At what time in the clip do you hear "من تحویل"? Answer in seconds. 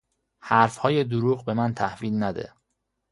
1.53-2.23